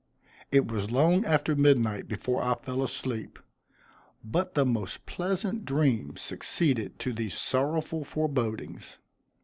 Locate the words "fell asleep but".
2.55-4.55